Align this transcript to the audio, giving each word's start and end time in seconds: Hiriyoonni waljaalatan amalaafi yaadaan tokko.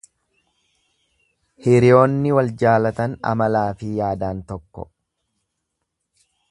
Hiriyoonni 1.65 2.33
waljaalatan 2.39 3.15
amalaafi 3.33 3.93
yaadaan 4.01 4.43
tokko. 4.53 4.91